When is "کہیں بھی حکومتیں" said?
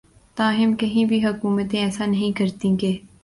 0.75-1.79